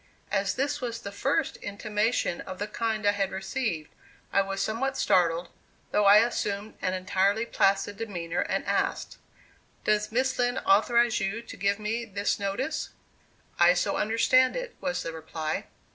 As 0.31 0.55
this 0.55 0.81
was 0.81 0.99
the 0.99 1.11
first 1.11 1.57
intimation 1.57 2.41
of 2.41 2.57
the 2.57 2.65
kind 2.65 3.05
I 3.05 3.11
had 3.11 3.29
received, 3.29 3.91
I 4.33 4.41
was 4.41 4.59
somewhat 4.59 4.97
startled, 4.97 5.49
though 5.91 6.05
I 6.05 6.25
assumed 6.25 6.73
an 6.81 6.95
entirely 6.95 7.45
placid 7.45 7.97
demeanor, 7.97 8.39
and 8.39 8.65
asked: 8.65 9.17
"Does 9.83 10.11
Miss 10.11 10.39
Lind 10.39 10.57
authorize 10.65 11.19
you 11.19 11.43
to 11.43 11.55
give 11.55 11.77
me 11.77 12.03
this 12.05 12.39
notice?" 12.39 12.89
"I 13.59 13.75
so 13.75 13.95
understand 13.97 14.55
it," 14.55 14.75
was 14.81 15.03
the 15.03 15.13
reply. 15.13 15.67